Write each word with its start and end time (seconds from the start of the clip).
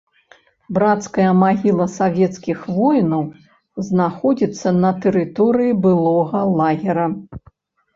Брацкая 0.77 1.27
магіла 1.41 1.87
савецкіх 1.97 2.65
воінаў 2.79 3.23
знаходзіцца 3.93 4.77
на 4.83 4.89
тэрыторыі 5.07 5.81
былога 5.89 6.39
лагера. 6.61 7.13